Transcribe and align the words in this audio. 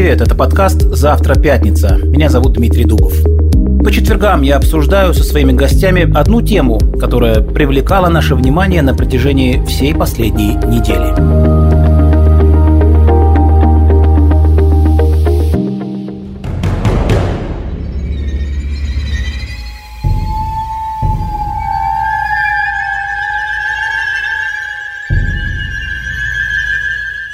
привет! 0.00 0.22
Это 0.22 0.34
подкаст 0.34 0.80
«Завтра 0.80 1.34
пятница». 1.34 1.98
Меня 2.02 2.30
зовут 2.30 2.54
Дмитрий 2.54 2.84
Дубов. 2.84 3.12
По 3.84 3.92
четвергам 3.92 4.40
я 4.40 4.56
обсуждаю 4.56 5.12
со 5.12 5.22
своими 5.22 5.52
гостями 5.52 6.10
одну 6.16 6.40
тему, 6.40 6.78
которая 6.98 7.42
привлекала 7.42 8.08
наше 8.08 8.34
внимание 8.34 8.80
на 8.80 8.94
протяжении 8.94 9.62
всей 9.66 9.94
последней 9.94 10.54
недели. 10.54 11.14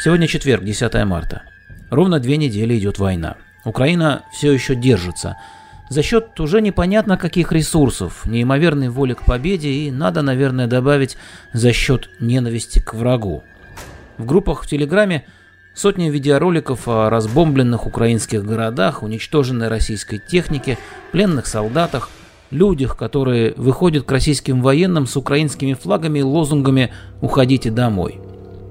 Сегодня 0.03 0.27
четверг, 0.27 0.65
10 0.65 1.05
марта. 1.05 1.43
Ровно 1.91 2.19
две 2.19 2.37
недели 2.37 2.77
идет 2.79 2.99
война. 2.99 3.37
Украина 3.65 4.25
все 4.33 4.53
еще 4.53 4.75
держится. 4.75 5.37
За 5.89 6.03
счет 6.03 6.39
уже 6.41 6.61
непонятно 6.61 7.17
каких 7.17 7.53
ресурсов, 7.53 8.27
неимоверной 8.27 8.89
воли 8.89 9.15
к 9.15 9.25
победе 9.25 9.71
и, 9.71 9.91
надо, 9.91 10.23
наверное, 10.23 10.67
добавить, 10.67 11.17
за 11.53 11.73
счет 11.73 12.11
ненависти 12.19 12.81
к 12.81 12.95
врагу. 12.95 13.45
В 14.19 14.25
группах 14.25 14.65
в 14.65 14.67
Телеграме 14.67 15.27
сотни 15.75 16.11
видеороликов 16.11 16.89
о 16.89 17.09
разбомбленных 17.09 17.87
украинских 17.87 18.45
городах, 18.45 19.05
уничтоженной 19.05 19.69
российской 19.69 20.19
технике, 20.19 20.77
пленных 21.13 21.47
солдатах, 21.47 22.09
людях, 22.51 22.97
которые 22.97 23.55
выходят 23.57 24.05
к 24.05 24.11
российским 24.11 24.63
военным 24.63 25.07
с 25.07 25.17
украинскими 25.17 25.75
флагами 25.75 26.21
и 26.21 26.23
лозунгами 26.23 26.93
«Уходите 27.21 27.71
домой». 27.71 28.26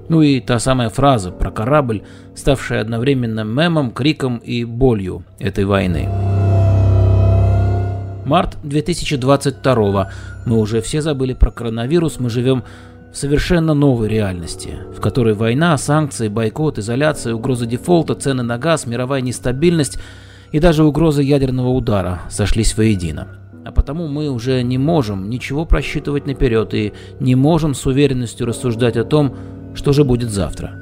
Ну 0.08 0.22
и 0.22 0.40
та 0.40 0.58
самая 0.58 0.88
фраза 0.88 1.30
про 1.30 1.50
корабль, 1.50 2.02
ставшая 2.34 2.80
одновременно 2.80 3.44
мемом, 3.44 3.90
криком 3.90 4.38
и 4.38 4.64
болью 4.64 5.24
этой 5.38 5.64
войны. 5.64 6.08
Март 8.24 8.56
2022 8.64 10.10
мы 10.46 10.58
уже 10.58 10.80
все 10.80 11.00
забыли 11.00 11.32
про 11.32 11.50
коронавирус, 11.50 12.18
мы 12.18 12.28
живем 12.28 12.64
в 13.12 13.16
совершенно 13.16 13.72
новой 13.72 14.08
реальности, 14.08 14.74
в 14.96 15.00
которой 15.00 15.34
война, 15.34 15.76
санкции, 15.78 16.28
бойкот, 16.28 16.78
изоляция, 16.78 17.34
угроза 17.34 17.66
дефолта, 17.66 18.14
цены 18.14 18.42
на 18.42 18.58
газ, 18.58 18.86
мировая 18.86 19.20
нестабильность 19.20 19.98
и 20.52 20.58
даже 20.58 20.84
угроза 20.84 21.22
ядерного 21.22 21.68
удара 21.68 22.22
сошлись 22.28 22.76
воедино. 22.76 23.28
А 23.64 23.72
потому 23.72 24.06
мы 24.06 24.28
уже 24.28 24.62
не 24.62 24.78
можем 24.78 25.28
ничего 25.28 25.64
просчитывать 25.64 26.26
наперед 26.26 26.72
и 26.74 26.92
не 27.18 27.34
можем 27.34 27.74
с 27.74 27.84
уверенностью 27.86 28.46
рассуждать 28.46 28.96
о 28.96 29.04
том, 29.04 29.34
что 29.76 29.92
же 29.92 30.04
будет 30.04 30.30
завтра? 30.30 30.72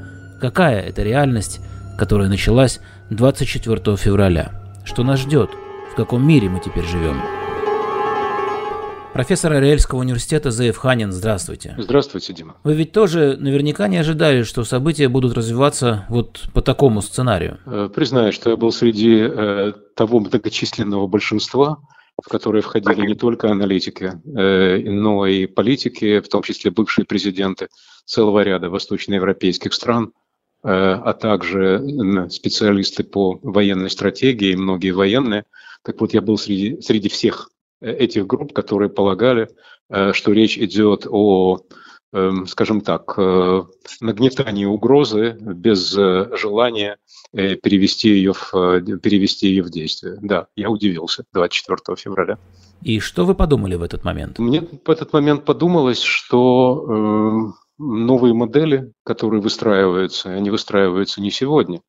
Какая 0.41 0.81
это 0.81 1.03
реальность, 1.03 1.61
которая 1.99 2.29
началась 2.29 2.81
24 3.11 3.97
февраля? 3.97 4.53
Что 4.85 5.03
нас 5.03 5.21
ждет? 5.21 5.51
В 5.93 5.97
каком 5.97 6.27
мире 6.27 6.49
мы 6.49 6.61
теперь 6.61 6.85
живем? 6.85 7.21
Профессор 9.13 9.53
Ариэльского 9.53 10.01
университета 10.01 10.51
Заев 10.51 10.77
Ханин, 10.77 11.13
здравствуйте. 11.13 11.77
Здравствуйте, 11.79 12.33
Дима. 12.33 12.57
Вы 12.65 12.75
ведь 12.75 12.91
тоже 12.91 13.37
наверняка 13.39 13.87
не 13.87 13.97
ожидали, 13.97 14.43
что 14.43 14.65
события 14.65 15.09
будут 15.09 15.35
развиваться 15.35 16.05
вот 16.09 16.43
по 16.53 16.63
такому 16.63 17.01
сценарию. 17.01 17.59
Э, 17.65 17.89
признаю, 17.95 18.33
что 18.33 18.51
я 18.51 18.57
был 18.57 18.73
среди 18.73 19.19
э, 19.21 19.73
того 19.95 20.19
многочисленного 20.19 21.07
большинства, 21.07 21.79
в 22.25 22.31
которые 22.31 22.63
входили 22.63 23.07
не 23.07 23.15
только 23.15 23.51
аналитики, 23.51 24.13
э, 24.25 24.79
но 24.79 25.27
и 25.27 25.47
политики, 25.47 26.21
в 26.21 26.29
том 26.29 26.43
числе 26.43 26.71
бывшие 26.71 27.05
президенты 27.05 27.69
целого 28.07 28.43
ряда 28.43 28.71
восточноевропейских 28.71 29.75
стран, 29.75 30.15
э, 30.63 30.69
а 30.71 31.13
также 31.13 31.85
специалисты 32.31 33.05
по 33.05 33.39
военной 33.43 33.91
стратегии, 33.91 34.53
и 34.53 34.57
многие 34.57 34.93
военные. 34.93 35.45
Так 35.83 36.01
вот, 36.01 36.15
я 36.15 36.23
был 36.23 36.39
среди, 36.39 36.81
среди 36.81 37.11
всех 37.11 37.51
э, 37.83 37.93
этих 37.93 38.27
групп, 38.27 38.55
которые 38.55 38.89
полагали, 38.89 39.51
что 40.13 40.33
речь 40.33 40.57
идет 40.57 41.07
о 41.07 41.61
скажем 42.47 42.81
так, 42.81 43.15
э, 43.17 43.63
нагнетание 44.01 44.69
угрозы 44.69 45.37
без 45.41 45.97
э, 45.97 46.31
желания 46.37 46.99
э, 47.33 47.57
перевести 47.57 48.11
ее, 48.11 48.33
в, 48.33 48.53
перевести 49.03 49.49
ее 49.49 49.65
в 49.65 49.71
действие. 49.71 50.19
Да, 50.23 50.47
я 50.55 50.71
удивился 50.71 51.25
24 51.33 51.97
февраля. 51.97 52.39
И 52.83 53.01
что 53.01 53.25
вы 53.25 53.35
подумали 53.35 53.75
в 53.75 53.83
этот 53.83 54.05
момент? 54.05 54.39
Мне 54.39 54.61
в 54.61 54.91
этот 54.91 55.13
момент 55.13 55.45
подумалось, 55.45 56.03
что 56.03 56.87
э, 56.87 57.83
новые 57.83 58.33
модели, 58.33 58.93
которые 59.03 59.41
выстраиваются, 59.41 60.31
они 60.31 60.51
выстраиваются 60.51 61.21
не 61.21 61.33
сегодня, 61.33 61.81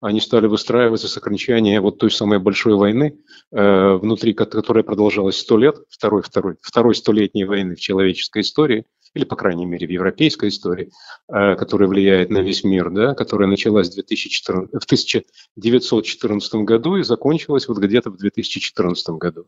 они 0.00 0.20
стали 0.20 0.46
выстраиваться 0.46 1.08
с 1.08 1.16
окончания 1.16 1.80
вот 1.80 1.98
той 1.98 2.10
самой 2.12 2.38
большой 2.38 2.74
войны, 2.74 3.18
э, 3.50 3.94
внутри 3.94 4.32
которой 4.32 4.84
продолжалась 4.84 5.38
сто 5.38 5.58
лет, 5.58 5.76
второй, 5.90 6.22
второй, 6.22 6.54
второй 6.60 6.94
столетней 6.94 7.44
войны 7.44 7.74
в 7.74 7.80
человеческой 7.80 8.42
истории– 8.42 8.84
или, 9.14 9.24
по 9.24 9.36
крайней 9.36 9.66
мере, 9.66 9.86
в 9.86 9.90
европейской 9.90 10.48
истории, 10.48 10.90
э, 11.28 11.56
которая 11.56 11.88
влияет 11.88 12.30
на 12.30 12.38
весь 12.38 12.64
мир, 12.64 12.90
да, 12.90 13.14
которая 13.14 13.48
началась 13.48 13.90
в, 13.90 13.94
2014, 13.94 14.70
в 14.72 14.84
1914 14.84 16.54
году 16.56 16.96
и 16.96 17.02
закончилась 17.02 17.68
вот 17.68 17.78
где-то 17.78 18.10
в 18.10 18.16
2014 18.16 19.08
году, 19.10 19.46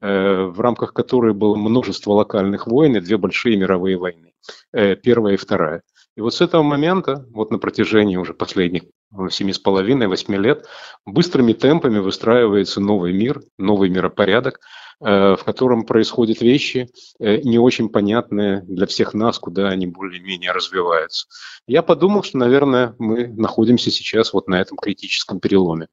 э, 0.00 0.44
в 0.44 0.60
рамках 0.60 0.92
которой 0.92 1.32
было 1.32 1.56
множество 1.56 2.12
локальных 2.12 2.66
войн 2.66 2.96
и 2.96 3.00
две 3.00 3.16
большие 3.16 3.56
мировые 3.56 3.96
войны, 3.96 4.32
э, 4.72 4.96
первая 4.96 5.34
и 5.34 5.38
вторая. 5.38 5.82
И 6.16 6.20
вот 6.22 6.34
с 6.34 6.40
этого 6.40 6.62
момента, 6.62 7.26
вот 7.30 7.50
на 7.50 7.58
протяжении 7.58 8.16
уже 8.16 8.32
последних 8.32 8.84
семи 9.30 9.52
с 9.52 9.58
половиной, 9.58 10.08
восьми 10.08 10.38
лет, 10.38 10.66
быстрыми 11.04 11.52
темпами 11.52 11.98
выстраивается 11.98 12.80
новый 12.80 13.12
мир, 13.12 13.42
новый 13.58 13.90
миропорядок, 13.90 14.60
в 15.00 15.40
котором 15.44 15.84
происходят 15.84 16.40
вещи 16.40 16.88
э, 17.18 17.38
не 17.42 17.58
очень 17.58 17.88
понятные 17.88 18.62
для 18.62 18.86
всех 18.86 19.12
нас, 19.14 19.38
куда 19.38 19.68
они 19.68 19.86
более-менее 19.86 20.52
развиваются. 20.52 21.26
Я 21.66 21.82
подумал, 21.82 22.22
что, 22.22 22.38
наверное, 22.38 22.94
мы 22.98 23.28
находимся 23.28 23.90
сейчас 23.90 24.32
вот 24.32 24.48
на 24.48 24.60
этом 24.60 24.78
критическом 24.78 25.40
переломе, 25.40 25.88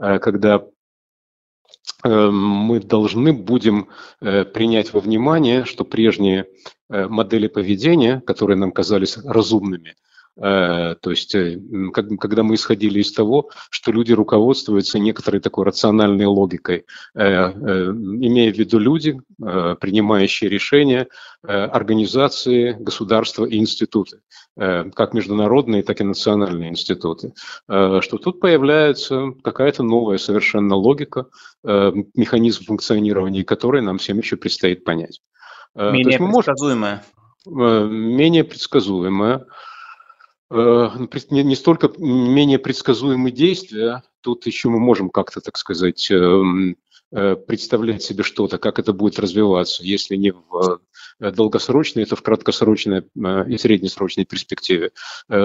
э, 0.00 0.18
когда 0.18 0.64
мы 2.04 2.78
должны 2.78 3.32
будем 3.32 3.88
принять 4.20 4.92
во 4.92 5.00
внимание, 5.00 5.64
что 5.64 5.84
прежние 5.84 6.46
модели 6.88 7.48
поведения, 7.48 8.20
которые 8.20 8.56
нам 8.56 8.70
казались 8.70 9.16
разумными, 9.16 9.96
Э, 9.96 10.07
то 10.40 11.10
есть, 11.10 11.34
э, 11.34 11.58
когда 11.92 12.42
мы 12.44 12.54
исходили 12.54 13.00
из 13.00 13.12
того, 13.12 13.50
что 13.70 13.90
люди 13.90 14.12
руководствуются 14.12 15.00
некоторой 15.00 15.40
такой 15.40 15.64
рациональной 15.64 16.26
логикой, 16.26 16.84
э, 17.14 17.20
имея 17.20 18.52
в 18.52 18.56
виду 18.56 18.78
люди, 18.78 19.20
принимающие 19.38 20.48
решения, 20.48 21.08
организации, 21.42 22.72
государства 22.72 23.44
и 23.44 23.56
институты, 23.56 24.20
как 24.56 25.14
международные, 25.14 25.82
так 25.82 26.00
и 26.00 26.04
национальные 26.04 26.70
институты, 26.70 27.32
что 27.66 28.18
тут 28.18 28.40
появляется 28.40 29.32
какая-то 29.42 29.84
новая 29.84 30.18
совершенно 30.18 30.74
логика, 30.74 31.26
механизм 31.62 32.64
функционирования 32.64 33.44
которой 33.44 33.82
нам 33.82 33.98
всем 33.98 34.18
еще 34.18 34.36
предстоит 34.36 34.84
понять. 34.84 35.20
Менее 35.76 36.18
предсказуемая. 36.18 37.04
Менее 37.46 38.44
предсказуемая. 38.44 39.46
Э, 40.50 40.90
ну, 40.96 41.08
не, 41.30 41.54
столько 41.54 41.90
менее 41.98 42.58
предсказуемые 42.58 43.32
действия, 43.32 44.02
тут 44.22 44.46
еще 44.46 44.68
мы 44.70 44.78
можем 44.78 45.10
как-то, 45.10 45.40
так 45.40 45.58
сказать, 45.58 46.10
эм, 46.10 46.76
э, 47.12 47.36
представлять 47.36 48.02
себе 48.02 48.22
что-то, 48.22 48.58
как 48.58 48.78
это 48.78 48.92
будет 48.92 49.18
развиваться, 49.18 49.82
если 49.84 50.16
не 50.16 50.32
в 50.32 50.80
э, 51.20 51.30
долгосрочной, 51.32 52.06
то 52.06 52.16
в 52.16 52.22
краткосрочной 52.22 53.04
и 53.48 53.58
среднесрочной 53.58 54.24
перспективе. 54.24 54.92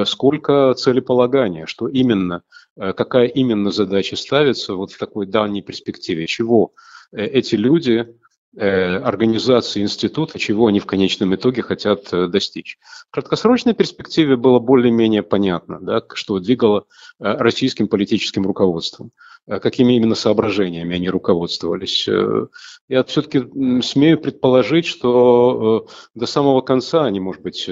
Сколько 0.06 0.74
целеполагания, 0.76 1.66
что 1.66 1.88
именно, 1.88 2.44
какая 2.78 3.26
именно 3.26 3.72
задача 3.72 4.16
ставится 4.16 4.76
вот 4.76 4.92
в 4.92 5.00
такой 5.00 5.26
дальней 5.26 5.64
перспективе, 5.64 6.28
чего 6.28 6.74
эти 7.12 7.56
люди 7.56 8.08
организации 8.56 9.82
института, 9.82 10.38
чего 10.38 10.68
они 10.68 10.80
в 10.80 10.86
конечном 10.86 11.34
итоге 11.34 11.64
хотят 11.64 12.14
э, 12.14 12.28
достичь. 12.28 12.78
В 13.10 13.12
краткосрочной 13.12 13.74
перспективе 13.74 14.36
было 14.36 14.60
более-менее 14.60 15.24
понятно, 15.24 15.80
да, 15.82 16.04
что 16.14 16.40
двигало 16.40 16.86
э, 17.20 17.34
российским 17.38 17.88
политическим 17.88 18.46
руководством, 18.46 19.12
какими 19.48 19.94
именно 19.94 20.16
соображениями 20.16 20.96
они 20.96 21.10
руководствовались. 21.10 22.08
Я 22.88 23.04
все-таки 23.04 23.82
смею 23.82 24.20
предположить, 24.20 24.86
что 24.86 25.88
до 26.14 26.26
самого 26.26 26.62
конца 26.62 27.04
они, 27.06 27.20
может 27.20 27.42
быть, 27.42 27.70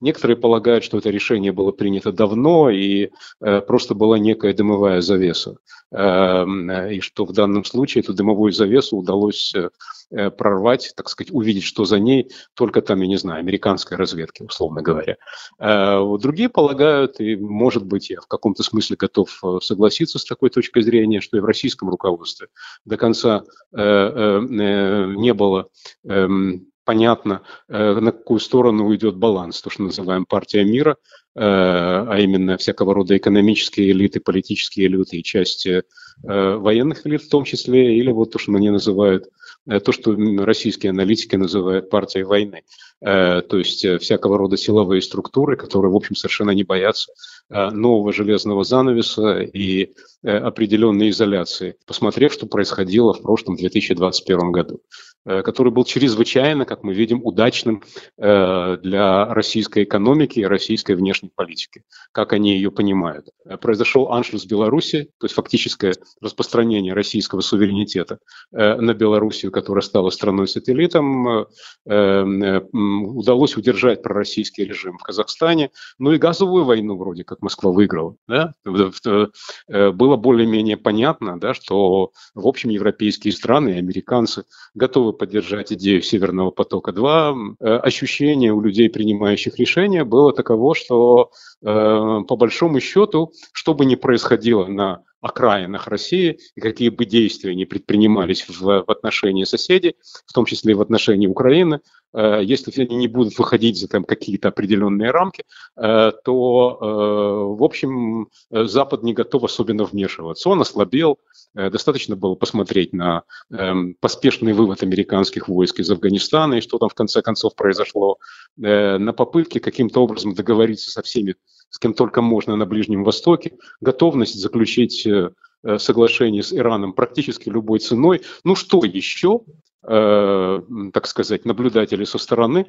некоторые 0.00 0.36
полагают, 0.36 0.84
что 0.84 0.98
это 0.98 1.10
решение 1.10 1.52
было 1.52 1.72
принято 1.72 2.12
давно 2.12 2.70
и 2.70 3.10
просто 3.40 3.94
была 3.94 4.18
некая 4.18 4.54
дымовая 4.54 5.00
завеса. 5.00 5.56
Эм, 5.92 6.70
и 6.70 7.00
что 7.00 7.24
в 7.24 7.32
данном 7.32 7.64
случае 7.64 8.02
эту 8.02 8.14
дымовую 8.14 8.52
завесу 8.52 8.96
удалось 8.96 9.54
э, 9.54 10.30
прорвать, 10.30 10.92
так 10.96 11.08
сказать, 11.08 11.32
увидеть, 11.32 11.64
что 11.64 11.84
за 11.84 11.98
ней, 11.98 12.30
только 12.54 12.82
там, 12.82 13.00
я 13.00 13.06
не 13.06 13.16
знаю, 13.16 13.40
американской 13.40 13.96
разведки, 13.96 14.42
условно 14.42 14.82
говоря. 14.82 15.16
Другие 15.58 16.50
полагают, 16.50 17.18
и, 17.18 17.34
может 17.36 17.86
быть, 17.86 18.10
я 18.10 18.20
в 18.20 18.26
каком-то 18.26 18.62
смысле 18.62 18.96
готов 18.98 19.42
согласиться 19.62 20.18
с 20.18 20.24
такой 20.26 20.50
точкой 20.50 20.82
зрения, 20.82 21.22
что 21.22 21.38
и 21.38 21.40
в 21.40 21.46
российском 21.46 21.88
руководстве 21.88 22.48
до 22.84 22.98
конца 22.98 23.44
не 23.72 25.32
было 25.32 25.68
эм, 26.04 26.66
понятно, 26.84 27.42
э, 27.68 27.94
на 27.94 28.12
какую 28.12 28.40
сторону 28.40 28.86
уйдет 28.86 29.16
баланс, 29.16 29.60
то, 29.62 29.70
что 29.70 29.82
называем 29.82 30.24
партия 30.24 30.64
мира, 30.64 30.92
э, 30.92 31.21
а 31.34 32.16
именно 32.18 32.56
всякого 32.58 32.94
рода 32.94 33.16
экономические 33.16 33.92
элиты, 33.92 34.20
политические 34.20 34.86
элиты 34.88 35.18
и 35.18 35.22
части 35.22 35.82
э, 36.24 36.54
военных 36.56 37.06
элит 37.06 37.22
в 37.22 37.30
том 37.30 37.44
числе, 37.44 37.96
или 37.96 38.10
вот 38.10 38.32
то, 38.32 38.38
что 38.38 38.52
они 38.52 38.70
называют, 38.70 39.28
то, 39.66 39.92
что 39.92 40.16
российские 40.44 40.90
аналитики 40.90 41.36
называют 41.36 41.88
партией 41.88 42.24
войны. 42.24 42.62
То 43.00 43.44
есть 43.52 43.86
всякого 44.00 44.36
рода 44.36 44.56
силовые 44.56 45.00
структуры, 45.02 45.56
которые, 45.56 45.92
в 45.92 45.94
общем, 45.94 46.16
совершенно 46.16 46.50
не 46.50 46.64
боятся 46.64 47.12
нового 47.48 48.12
железного 48.12 48.64
занавеса 48.64 49.38
и 49.40 49.92
определенной 50.24 51.10
изоляции, 51.10 51.76
посмотрев, 51.86 52.32
что 52.32 52.46
происходило 52.46 53.14
в 53.14 53.22
прошлом 53.22 53.54
2021 53.54 54.50
году. 54.50 54.80
Э, 55.24 55.42
который 55.42 55.70
был 55.70 55.84
чрезвычайно, 55.84 56.64
как 56.64 56.82
мы 56.82 56.94
видим, 56.94 57.24
удачным 57.24 57.84
э, 58.18 58.76
для 58.82 59.32
российской 59.32 59.84
экономики 59.84 60.40
и 60.40 60.44
российской 60.44 60.96
внешней 60.96 61.30
политики, 61.32 61.84
как 62.10 62.32
они 62.32 62.54
ее 62.56 62.72
понимают. 62.72 63.28
Э, 63.44 63.56
произошел 63.56 64.10
аншлюс 64.10 64.46
Беларуси, 64.46 65.10
то 65.20 65.26
есть 65.26 65.36
фактическое 65.36 65.94
распространение 66.20 66.92
российского 66.92 67.40
суверенитета 67.40 68.18
на 68.50 68.94
Белоруссию, 68.94 69.52
которая 69.52 69.82
стала 69.82 70.10
страной-сателлитом. 70.10 71.46
Удалось 71.84 73.56
удержать 73.56 74.02
пророссийский 74.02 74.64
режим 74.64 74.98
в 74.98 75.02
Казахстане, 75.02 75.70
ну 75.98 76.12
и 76.12 76.18
газовую 76.18 76.64
войну 76.64 76.96
вроде 76.96 77.24
как 77.24 77.42
Москва 77.42 77.70
выиграла. 77.70 78.16
Да? 78.26 78.52
Было 78.64 80.16
более-менее 80.16 80.76
понятно, 80.76 81.38
да, 81.38 81.54
что 81.54 82.12
в 82.34 82.46
общем 82.46 82.70
европейские 82.70 83.32
страны 83.32 83.70
и 83.70 83.78
американцы 83.78 84.44
готовы 84.74 85.11
поддержать 85.12 85.72
идею 85.72 86.02
Северного 86.02 86.50
потока-2. 86.50 87.56
Э, 87.60 87.76
ощущение 87.76 88.52
у 88.52 88.60
людей, 88.60 88.90
принимающих 88.90 89.58
решения, 89.58 90.04
было 90.04 90.32
таково, 90.32 90.74
что 90.74 91.30
э, 91.62 91.66
по 91.66 92.36
большому 92.36 92.80
счету, 92.80 93.32
что 93.52 93.74
бы 93.74 93.84
ни 93.84 93.94
происходило 93.94 94.66
на 94.66 95.02
окраинах 95.22 95.86
России, 95.86 96.38
и 96.56 96.60
какие 96.60 96.88
бы 96.88 97.06
действия 97.06 97.54
ни 97.54 97.64
предпринимались 97.64 98.46
в, 98.48 98.60
в 98.60 98.90
отношении 98.90 99.44
соседей, 99.44 99.94
в 100.26 100.32
том 100.32 100.44
числе 100.44 100.72
и 100.72 100.74
в 100.74 100.82
отношении 100.82 101.28
Украины, 101.28 101.80
э, 102.12 102.40
если 102.42 102.82
они 102.82 102.96
не 102.96 103.08
будут 103.08 103.38
выходить 103.38 103.78
за 103.78 103.88
там, 103.88 104.02
какие-то 104.02 104.48
определенные 104.48 105.12
рамки, 105.12 105.44
э, 105.76 106.10
то, 106.24 106.78
э, 106.80 107.56
в 107.56 107.62
общем, 107.62 108.28
Запад 108.50 109.04
не 109.04 109.14
готов 109.14 109.44
особенно 109.44 109.84
вмешиваться. 109.84 110.48
Он 110.48 110.60
ослабел, 110.60 111.18
достаточно 111.54 112.16
было 112.16 112.34
посмотреть 112.34 112.92
на 112.92 113.22
эм, 113.50 113.94
поспешный 114.00 114.54
вывод 114.54 114.82
американских 114.82 115.48
войск 115.48 115.80
из 115.80 115.90
Афганистана 115.90 116.54
и 116.54 116.60
что 116.60 116.78
там 116.78 116.88
в 116.88 116.94
конце 116.94 117.22
концов 117.22 117.54
произошло, 117.54 118.16
на 118.56 119.12
попытки 119.12 119.58
каким-то 119.58 120.02
образом 120.02 120.34
договориться 120.34 120.90
со 120.90 121.02
всеми 121.02 121.36
с 121.72 121.78
кем 121.78 121.94
только 121.94 122.20
можно 122.20 122.54
на 122.54 122.66
Ближнем 122.66 123.02
Востоке, 123.02 123.56
готовность 123.80 124.38
заключить 124.38 125.06
э, 125.06 125.30
э, 125.64 125.78
соглашение 125.78 126.42
с 126.42 126.52
Ираном 126.52 126.92
практически 126.92 127.48
любой 127.48 127.78
ценой. 127.78 128.20
Ну 128.44 128.54
что 128.54 128.84
еще, 128.84 129.40
э, 129.82 130.60
так 130.92 131.06
сказать, 131.06 131.46
наблюдатели 131.46 132.04
со 132.04 132.18
стороны, 132.18 132.66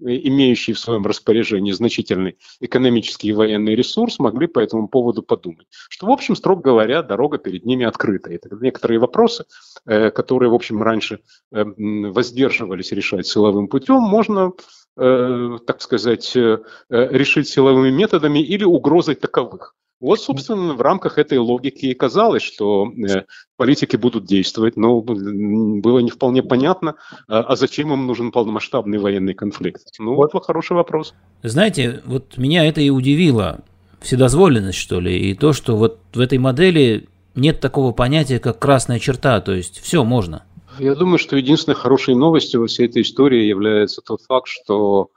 имеющие 0.00 0.74
в 0.74 0.78
своем 0.78 1.04
распоряжении 1.04 1.72
значительный 1.72 2.38
экономический 2.60 3.28
и 3.28 3.34
военный 3.34 3.74
ресурс, 3.74 4.18
могли 4.18 4.46
по 4.46 4.58
этому 4.58 4.88
поводу 4.88 5.22
подумать. 5.22 5.66
Что, 5.90 6.06
в 6.06 6.10
общем, 6.10 6.34
строго 6.34 6.62
говоря, 6.62 7.02
дорога 7.02 7.36
перед 7.36 7.66
ними 7.66 7.84
открыта. 7.84 8.32
И 8.32 8.40
некоторые 8.58 9.00
вопросы, 9.00 9.44
которые, 9.84 10.48
в 10.48 10.54
общем, 10.54 10.82
раньше 10.82 11.20
воздерживались 11.50 12.90
решать 12.92 13.26
силовым 13.26 13.68
путем, 13.68 14.00
можно 14.00 14.52
так 14.96 15.82
сказать, 15.82 16.36
э, 16.36 16.58
э, 16.90 17.08
решить 17.10 17.48
силовыми 17.48 17.90
методами 17.90 18.38
или 18.38 18.64
угрозой 18.64 19.16
таковых. 19.16 19.74
Вот, 20.00 20.20
собственно, 20.20 20.74
в 20.74 20.82
рамках 20.82 21.18
этой 21.18 21.38
логики 21.38 21.86
и 21.86 21.94
казалось, 21.94 22.42
что 22.42 22.92
политики 23.56 23.96
будут 23.96 24.26
действовать, 24.26 24.76
но 24.76 25.00
было 25.00 26.00
не 26.00 26.10
вполне 26.10 26.42
понятно, 26.42 26.96
а, 27.26 27.40
а 27.40 27.56
зачем 27.56 27.92
им 27.92 28.06
нужен 28.06 28.30
полномасштабный 28.30 28.98
военный 28.98 29.32
конфликт. 29.32 29.82
Ну, 29.98 30.14
вот 30.14 30.34
хороший 30.44 30.74
вопрос. 30.74 31.14
Знаете, 31.42 32.02
вот 32.04 32.36
меня 32.36 32.66
это 32.66 32.82
и 32.82 32.90
удивило. 32.90 33.60
Вседозволенность, 34.00 34.76
что 34.76 35.00
ли, 35.00 35.30
и 35.30 35.34
то, 35.34 35.54
что 35.54 35.76
вот 35.76 36.00
в 36.12 36.20
этой 36.20 36.36
модели 36.36 37.08
нет 37.34 37.60
такого 37.60 37.92
понятия, 37.92 38.38
как 38.38 38.58
красная 38.58 38.98
черта, 38.98 39.40
то 39.40 39.52
есть 39.52 39.80
все 39.80 40.04
можно. 40.04 40.44
Я 40.78 40.94
думаю, 40.94 41.18
что 41.18 41.36
единственной 41.36 41.74
хорошей 41.74 42.14
новостью 42.14 42.60
во 42.60 42.66
всей 42.66 42.86
этой 42.86 43.02
истории 43.02 43.44
является 43.44 44.00
тот 44.00 44.22
факт, 44.22 44.48
что 44.48 45.10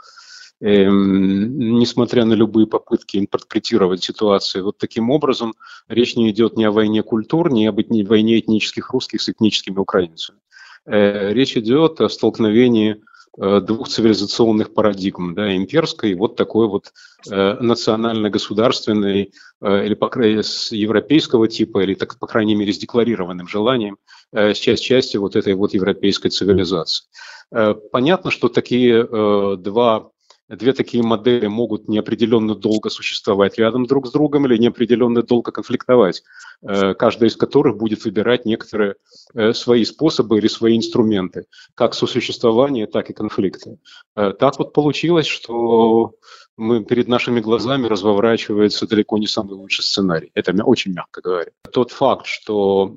эм, 0.61 1.79
несмотря 1.79 2.25
на 2.25 2.33
любые 2.33 2.67
попытки 2.67 3.17
интерпретировать 3.17 4.03
ситуацию 4.03 4.63
вот 4.63 4.77
таким 4.77 5.09
образом, 5.09 5.55
речь 5.87 6.15
не 6.15 6.29
идет 6.31 6.57
ни 6.57 6.63
о 6.63 6.71
войне 6.71 7.03
культур, 7.03 7.51
ни 7.51 7.65
об 7.65 7.79
войне 8.07 8.39
этнических 8.39 8.91
русских 8.91 9.21
с 9.21 9.29
этническими 9.29 9.77
украинцами. 9.77 10.39
Э, 10.85 11.33
речь 11.33 11.57
идет 11.57 12.01
о 12.01 12.09
столкновении 12.09 13.01
двух 13.37 13.87
цивилизационных 13.87 14.73
парадигм, 14.73 15.35
да, 15.35 15.55
имперской, 15.55 16.15
вот 16.15 16.35
такой 16.35 16.67
вот 16.67 16.91
э, 17.29 17.57
национально-государственной, 17.59 19.31
э, 19.61 19.85
или, 19.85 19.93
по 19.93 20.09
крайней 20.09 20.35
мере, 20.37 20.47
европейского 20.71 21.47
типа, 21.47 21.83
или, 21.83 21.93
так, 21.93 22.17
по 22.17 22.25
крайней 22.27 22.55
мере, 22.55 22.73
с 22.73 22.79
декларированным 22.79 23.47
желанием, 23.47 23.97
э, 24.33 24.53
часть 24.53 24.83
части 24.83 25.17
вот 25.17 25.35
этой 25.35 25.53
вот 25.53 25.73
европейской 25.73 26.29
цивилизации. 26.29 27.05
Э, 27.51 27.75
понятно, 27.91 28.31
что 28.31 28.49
такие 28.49 29.07
э, 29.09 29.55
два 29.57 30.09
две 30.49 30.73
такие 30.73 31.03
модели 31.03 31.47
могут 31.47 31.87
неопределенно 31.87 32.55
долго 32.55 32.89
существовать 32.89 33.57
рядом 33.57 33.85
друг 33.85 34.07
с 34.07 34.11
другом 34.11 34.45
или 34.45 34.57
неопределенно 34.57 35.21
долго 35.21 35.51
конфликтовать, 35.51 36.23
э, 36.61 36.93
каждая 36.93 37.29
из 37.29 37.35
которых 37.35 37.77
будет 37.77 38.05
выбирать 38.05 38.45
некоторые 38.45 38.95
э, 39.33 39.53
свои 39.53 39.83
способы 39.83 40.37
или 40.37 40.47
свои 40.47 40.77
инструменты, 40.77 41.45
как 41.75 41.93
сосуществования, 41.93 42.87
так 42.87 43.09
и 43.09 43.13
конфликты. 43.13 43.79
Э, 44.15 44.31
так 44.31 44.57
вот 44.59 44.73
получилось, 44.73 45.27
что 45.27 46.13
мы, 46.55 46.83
перед 46.83 47.07
нашими 47.07 47.39
глазами 47.39 47.87
разворачивается 47.87 48.87
далеко 48.87 49.17
не 49.17 49.27
самый 49.27 49.53
лучший 49.53 49.83
сценарий. 49.83 50.31
Это 50.33 50.53
очень 50.63 50.93
мягко 50.93 51.21
говоря. 51.21 51.51
Тот 51.71 51.91
факт, 51.91 52.25
что 52.25 52.95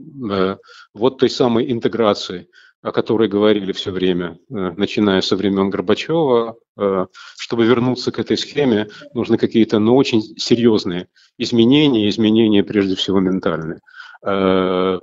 вот 0.95 1.19
той 1.19 1.29
самой 1.29 1.71
интеграции 1.71 2.49
о 2.83 2.93
которой 2.93 3.29
говорили 3.29 3.73
все 3.73 3.91
время, 3.91 4.39
э, 4.49 4.73
начиная 4.77 5.21
со 5.21 5.37
времен 5.37 5.71
Горбачева. 5.71 6.57
Э, 6.79 7.07
чтобы 7.39 7.67
вернуться 7.67 8.11
к 8.11 8.19
этой 8.19 8.39
схеме, 8.39 8.89
нужны 9.13 9.37
какие-то, 9.37 9.79
ну, 9.79 9.97
очень 9.97 10.23
серьезные 10.23 11.09
изменения, 11.37 12.09
изменения 12.09 12.65
прежде 12.65 12.97
всего 12.97 13.21
ментальные. 13.21 13.81
Э, 14.25 14.99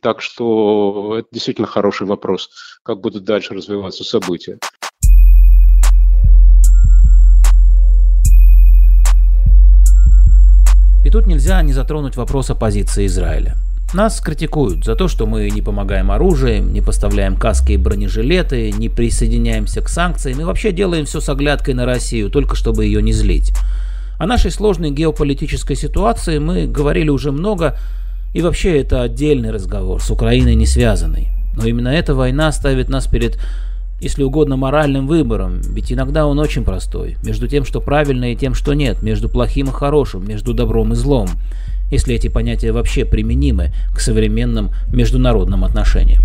так 0.00 0.20
что 0.20 1.16
это 1.18 1.28
действительно 1.32 1.66
хороший 1.66 2.06
вопрос, 2.06 2.50
как 2.82 3.00
будут 3.00 3.24
дальше 3.24 3.54
развиваться 3.54 4.04
события. 4.04 4.58
И 11.04 11.10
тут 11.10 11.26
нельзя 11.26 11.62
не 11.62 11.72
затронуть 11.72 12.16
вопрос 12.16 12.50
оппозиции 12.50 13.06
Израиля. 13.06 13.56
Нас 13.94 14.22
критикуют 14.22 14.86
за 14.86 14.96
то, 14.96 15.06
что 15.06 15.26
мы 15.26 15.50
не 15.50 15.60
помогаем 15.60 16.10
оружием, 16.10 16.72
не 16.72 16.80
поставляем 16.80 17.36
каски 17.36 17.72
и 17.72 17.76
бронежилеты, 17.76 18.72
не 18.72 18.88
присоединяемся 18.88 19.82
к 19.82 19.90
санкциям 19.90 20.40
и 20.40 20.44
вообще 20.44 20.72
делаем 20.72 21.04
все 21.04 21.20
с 21.20 21.28
оглядкой 21.28 21.74
на 21.74 21.84
Россию, 21.84 22.30
только 22.30 22.56
чтобы 22.56 22.86
ее 22.86 23.02
не 23.02 23.12
злить. 23.12 23.52
О 24.18 24.26
нашей 24.26 24.50
сложной 24.50 24.92
геополитической 24.92 25.76
ситуации 25.76 26.38
мы 26.38 26.66
говорили 26.66 27.10
уже 27.10 27.32
много, 27.32 27.76
и 28.32 28.40
вообще 28.40 28.80
это 28.80 29.02
отдельный 29.02 29.50
разговор, 29.50 30.02
с 30.02 30.10
Украиной 30.10 30.54
не 30.54 30.64
связанный. 30.64 31.28
Но 31.54 31.66
именно 31.66 31.88
эта 31.88 32.14
война 32.14 32.50
ставит 32.50 32.88
нас 32.88 33.06
перед, 33.06 33.38
если 34.00 34.22
угодно, 34.22 34.56
моральным 34.56 35.06
выбором, 35.06 35.60
ведь 35.60 35.92
иногда 35.92 36.26
он 36.26 36.38
очень 36.38 36.64
простой, 36.64 37.18
между 37.22 37.46
тем, 37.46 37.66
что 37.66 37.82
правильно 37.82 38.32
и 38.32 38.36
тем, 38.36 38.54
что 38.54 38.72
нет, 38.72 39.02
между 39.02 39.28
плохим 39.28 39.68
и 39.68 39.72
хорошим, 39.72 40.26
между 40.26 40.54
добром 40.54 40.94
и 40.94 40.96
злом 40.96 41.28
если 41.92 42.14
эти 42.14 42.28
понятия 42.28 42.72
вообще 42.72 43.04
применимы 43.04 43.70
к 43.94 44.00
современным 44.00 44.70
международным 44.92 45.62
отношениям. 45.62 46.22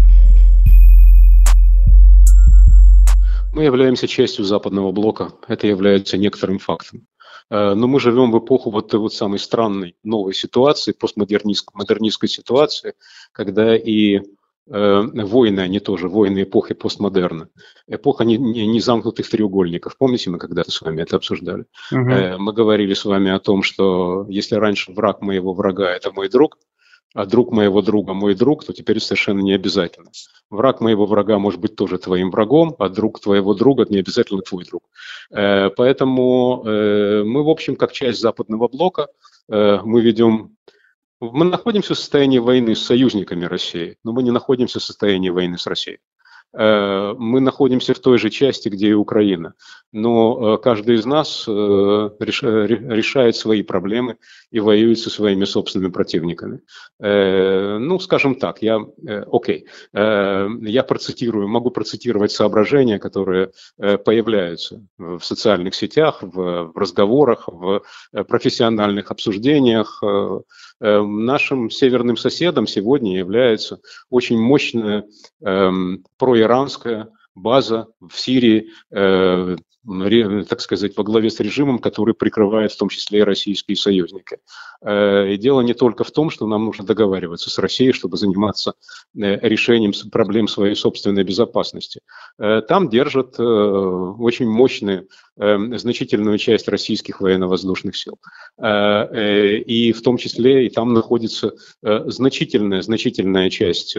Мы 3.53 3.65
являемся 3.65 4.07
частью 4.07 4.45
западного 4.45 4.91
блока. 4.93 5.33
Это 5.47 5.67
является 5.67 6.17
некоторым 6.17 6.59
фактом. 6.59 7.05
Но 7.49 7.87
мы 7.87 7.99
живем 7.99 8.31
в 8.31 8.39
эпоху 8.39 8.71
вот 8.71 8.89
той 8.89 8.99
вот 9.01 9.13
самой 9.13 9.39
странной 9.39 9.95
новой 10.03 10.33
ситуации, 10.33 10.93
постмодернистской 10.93 12.29
ситуации, 12.29 12.93
когда 13.33 13.75
и 13.75 14.19
Э, 14.19 14.46
войны, 14.67 15.61
они 15.61 15.79
тоже 15.79 16.09
войны 16.09 16.43
эпохи 16.43 16.73
постмодерна. 16.73 17.49
Эпоха 17.87 18.25
не, 18.25 18.37
не, 18.37 18.67
не 18.67 18.79
замкнутых 18.79 19.29
треугольников. 19.29 19.97
Помните, 19.97 20.29
мы 20.29 20.37
когда-то 20.39 20.71
с 20.71 20.81
вами 20.81 21.01
это 21.01 21.15
обсуждали? 21.15 21.65
Угу. 21.91 22.39
Мы 22.39 22.53
говорили 22.53 22.93
с 22.93 23.05
вами 23.05 23.31
о 23.31 23.39
том, 23.39 23.63
что 23.63 24.25
если 24.29 24.55
раньше 24.55 24.91
враг 24.91 25.21
моего 25.21 25.53
врага– 25.53 25.89
это 25.95 26.11
мой 26.11 26.29
друг, 26.29 26.57
а 27.13 27.25
друг 27.25 27.51
моего 27.51 27.81
друга 27.81 28.13
мой 28.13 28.35
друг, 28.35 28.65
то 28.65 28.73
теперь 28.73 28.99
совершенно 28.99 29.39
не 29.39 29.53
обязательно. 29.53 30.11
Враг 30.49 30.81
моего 30.81 31.05
врага 31.05 31.39
может 31.39 31.59
быть 31.59 31.75
тоже 31.75 31.97
твоим 31.97 32.29
врагом, 32.29 32.75
а 32.77 32.89
друг 32.89 33.21
твоего 33.21 33.53
друга 33.53 33.85
не 33.89 33.97
обязательно 33.97 34.41
твой 34.41 34.65
друг. 34.65 34.83
Поэтому 35.31 36.63
мы, 36.63 37.43
в 37.43 37.49
общем, 37.49 37.75
как 37.75 37.93
часть 37.93 38.19
западного 38.19 38.67
блока, 38.67 39.07
мы 39.47 40.01
ведем 40.01 40.57
мы 41.19 41.45
находимся 41.45 41.95
в 41.95 41.97
состоянии 41.97 42.39
войны 42.39 42.75
с 42.75 42.83
союзниками 42.83 43.45
России, 43.45 43.97
но 44.03 44.13
мы 44.13 44.23
не 44.23 44.31
находимся 44.31 44.79
в 44.79 44.83
состоянии 44.83 45.29
войны 45.29 45.57
с 45.57 45.65
Россией. 45.65 45.99
Э, 46.57 47.13
мы 47.17 47.39
находимся 47.39 47.93
в 47.93 47.99
той 47.99 48.17
же 48.17 48.31
части, 48.31 48.69
где 48.69 48.89
и 48.89 48.93
Украина, 48.93 49.53
но 49.91 50.55
э, 50.55 50.57
каждый 50.57 50.95
из 50.95 51.05
нас 51.05 51.45
э, 51.47 51.51
решает 51.51 53.35
свои 53.35 53.61
проблемы 53.61 54.17
и 54.49 54.59
воюет 54.59 54.97
со 54.97 55.11
своими 55.11 55.45
собственными 55.45 55.91
противниками. 55.91 56.61
Ну, 56.99 57.99
скажем 57.99 58.35
так, 58.35 58.61
я, 58.61 58.79
окей, 59.31 59.67
я 59.93 60.85
процитирую, 60.87 61.47
могу 61.47 61.69
процитировать 61.69 62.31
соображения, 62.31 62.97
которые 62.97 63.51
появляются 63.77 64.83
в 64.97 65.19
социальных 65.21 65.75
сетях, 65.75 66.19
в 66.21 66.71
разговорах, 66.75 67.47
в 67.47 67.83
профессиональных 68.27 69.11
обсуждениях. 69.11 70.01
Нашим 70.79 71.69
северным 71.69 72.17
соседом 72.17 72.67
сегодня 72.67 73.17
является 73.17 73.79
очень 74.09 74.39
мощная 74.39 75.05
эм, 75.41 76.03
проиранская 76.47 77.09
база 77.35 77.87
в 77.99 78.17
Сирии, 78.17 78.69
э, 78.89 79.57
так 80.49 80.61
сказать, 80.61 80.97
во 80.97 81.03
главе 81.03 81.29
с 81.29 81.39
режимом, 81.39 81.79
который 81.79 82.13
прикрывает 82.13 82.71
в 82.71 82.77
том 82.77 82.89
числе 82.89 83.19
и 83.19 83.23
российские 83.23 83.77
союзники. 83.77 84.39
Э, 84.81 85.33
и 85.33 85.37
дело 85.37 85.61
не 85.61 85.73
только 85.73 86.03
в 86.03 86.11
том, 86.11 86.29
что 86.29 86.45
нам 86.45 86.65
нужно 86.65 86.85
договариваться 86.85 87.49
с 87.49 87.57
Россией, 87.57 87.93
чтобы 87.93 88.17
заниматься 88.17 88.73
э, 89.15 89.39
решением 89.47 89.93
проблем 90.11 90.47
своей 90.47 90.75
собственной 90.75 91.23
безопасности. 91.23 92.01
Э, 92.37 92.61
там 92.67 92.89
держат 92.89 93.39
очень 93.39 94.49
мощную, 94.49 95.07
значительную 95.35 96.39
часть 96.39 96.67
российских 96.67 97.21
военно-воздушных 97.21 97.95
сил. 97.95 98.17
И 98.59 99.93
в 99.95 100.01
том 100.01 100.17
числе 100.17 100.65
и 100.65 100.69
там 100.69 100.93
находится 100.93 101.53
значительная, 101.83 102.81
значительная 102.81 103.51
часть 103.51 103.95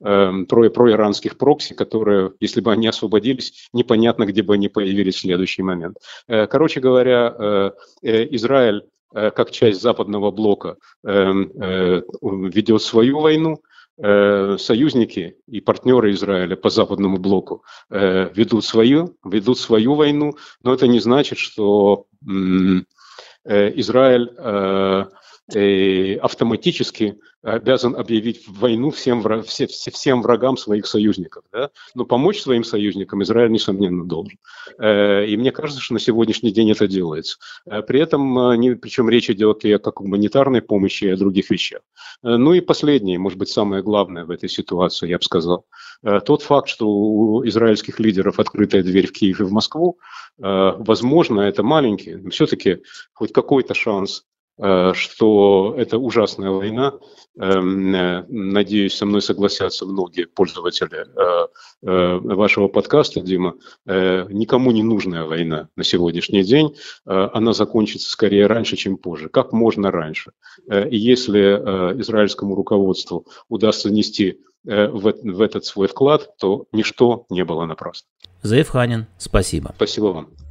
про, 0.00 0.70
проиранских 0.70 1.38
прокси, 1.38 1.74
которые, 1.74 2.32
если 2.40 2.60
бы 2.60 2.72
они 2.72 2.88
освободились, 2.88 3.68
непонятно, 3.72 4.26
где 4.26 4.42
бы 4.42 4.54
они 4.54 4.68
появились 4.68 5.21
следующий 5.22 5.62
момент. 5.62 5.96
Короче 6.28 6.80
говоря, 6.80 7.72
Израиль 8.02 8.82
Э, 9.14 9.30
как 9.30 9.50
часть 9.50 9.82
западного 9.82 10.30
блока 10.30 10.76
эм, 11.04 11.52
э, 11.60 12.02
ведет 12.22 12.82
свою 12.82 13.20
войну, 13.20 13.62
э, 13.98 14.56
союзники 14.58 15.36
и 15.46 15.60
партнеры 15.60 16.12
Израиля 16.12 16.56
по 16.56 16.70
западному 16.70 17.18
блоку 17.18 17.62
ведут 17.90 18.64
свою, 18.64 19.16
ведут 19.24 19.58
свою 19.58 19.94
войну, 19.94 20.34
но 20.62 20.72
это 20.72 20.86
не 20.86 20.98
значит, 20.98 21.38
что 21.38 22.06
Израиль 23.44 24.30
автоматически 25.48 27.18
обязан 27.42 27.96
объявить 27.96 28.46
войну 28.46 28.90
всем, 28.90 29.22
всем 29.42 30.22
врагам 30.22 30.56
своих 30.56 30.86
союзников. 30.86 31.44
Да? 31.52 31.70
Но 31.94 32.04
помочь 32.04 32.40
своим 32.40 32.62
союзникам 32.62 33.22
Израиль, 33.22 33.50
несомненно, 33.50 34.04
должен. 34.04 34.38
Э, 34.78 35.26
и 35.26 35.36
мне 35.36 35.50
кажется, 35.50 35.82
что 35.82 35.94
на 35.94 36.00
сегодняшний 36.00 36.52
день 36.52 36.70
это 36.70 36.86
делается. 36.86 37.38
Э, 37.66 37.82
при 37.82 38.00
этом, 38.00 38.38
э, 38.38 38.76
причем 38.76 39.10
речь 39.10 39.28
идет 39.28 39.64
и 39.64 39.72
о 39.72 39.78
как 39.78 39.94
гуманитарной 39.94 40.62
помощи, 40.62 41.04
и 41.04 41.10
о 41.10 41.16
других 41.16 41.50
вещах. 41.50 41.80
Ну 42.22 42.54
и 42.54 42.60
последнее, 42.60 43.18
может 43.18 43.38
быть, 43.38 43.48
самое 43.48 43.82
главное 43.82 44.24
в 44.24 44.30
этой 44.30 44.48
ситуации, 44.48 45.08
я 45.08 45.18
бы 45.18 45.24
сказал. 45.24 45.66
Тот 46.24 46.42
факт, 46.42 46.68
что 46.68 46.88
у 46.88 47.46
израильских 47.46 47.98
лидеров 47.98 48.38
открытая 48.38 48.82
дверь 48.82 49.06
в 49.06 49.12
Киев 49.12 49.40
и 49.40 49.44
в 49.44 49.52
Москву, 49.52 49.98
возможно, 50.38 51.40
это 51.40 51.62
маленький, 51.62 52.14
но 52.14 52.30
все-таки 52.30 52.78
хоть 53.12 53.32
какой-то 53.32 53.74
шанс 53.74 54.24
Э, 54.24 54.31
что 54.94 55.74
это 55.76 55.98
ужасная 55.98 56.50
война. 56.50 56.94
Эм, 57.38 57.94
э, 57.94 58.24
надеюсь, 58.28 58.94
со 58.94 59.06
мной 59.06 59.22
согласятся 59.22 59.86
многие 59.86 60.26
пользователи 60.26 61.06
э, 61.06 62.18
вашего 62.20 62.68
подкаста, 62.68 63.20
Дима. 63.20 63.54
Никому 63.86 64.70
не 64.70 64.82
нужная 64.82 65.24
война 65.24 65.68
на 65.74 65.82
сегодняшний 65.84 66.44
день. 66.44 66.76
Она 67.04 67.52
закончится 67.52 68.10
скорее 68.10 68.46
раньше, 68.46 68.76
чем 68.76 68.96
позже. 68.96 69.28
Как 69.28 69.52
можно 69.52 69.90
раньше. 69.90 70.32
И 70.70 70.96
если 70.96 71.40
израильскому 72.00 72.54
руководству 72.54 73.26
удастся 73.48 73.90
нести 73.90 74.40
в, 74.64 75.14
в 75.22 75.40
этот 75.40 75.64
свой 75.64 75.88
вклад, 75.88 76.36
то 76.38 76.66
ничто 76.70 77.26
не 77.30 77.44
было 77.44 77.66
напрасно. 77.66 78.06
Заев 78.42 78.68
Ханин, 78.68 79.06
спасибо. 79.18 79.72
Спасибо 79.76 80.06
вам. 80.06 80.41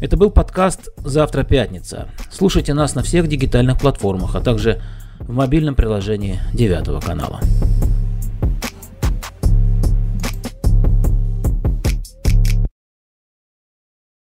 Это 0.00 0.16
был 0.16 0.30
подкаст 0.30 0.90
«Завтра 0.98 1.42
пятница». 1.42 2.06
Слушайте 2.30 2.72
нас 2.72 2.94
на 2.94 3.02
всех 3.02 3.26
дигитальных 3.26 3.80
платформах, 3.80 4.36
а 4.36 4.40
также 4.40 4.80
в 5.18 5.32
мобильном 5.32 5.74
приложении 5.74 6.38
девятого 6.54 7.00
канала. 7.00 7.40